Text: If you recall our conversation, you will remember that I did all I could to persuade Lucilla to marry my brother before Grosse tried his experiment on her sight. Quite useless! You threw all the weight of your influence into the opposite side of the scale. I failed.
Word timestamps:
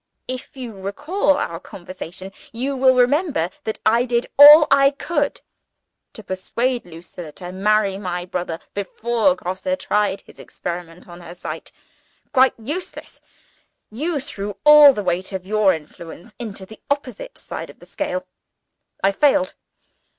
If 0.27 0.57
you 0.57 0.73
recall 0.73 1.37
our 1.37 1.59
conversation, 1.59 2.31
you 2.51 2.75
will 2.75 2.95
remember 2.95 3.51
that 3.65 3.77
I 3.85 4.03
did 4.03 4.25
all 4.39 4.65
I 4.71 4.89
could 4.89 5.41
to 6.13 6.23
persuade 6.23 6.87
Lucilla 6.87 7.31
to 7.33 7.51
marry 7.51 7.99
my 7.99 8.25
brother 8.25 8.57
before 8.73 9.35
Grosse 9.35 9.67
tried 9.77 10.21
his 10.21 10.39
experiment 10.39 11.07
on 11.07 11.21
her 11.21 11.35
sight. 11.35 11.71
Quite 12.33 12.55
useless! 12.57 13.21
You 13.91 14.19
threw 14.19 14.57
all 14.65 14.91
the 14.93 15.03
weight 15.03 15.31
of 15.33 15.45
your 15.45 15.71
influence 15.71 16.33
into 16.39 16.65
the 16.65 16.79
opposite 16.89 17.37
side 17.37 17.69
of 17.69 17.77
the 17.77 17.85
scale. 17.85 18.25
I 19.03 19.11
failed. 19.11 19.53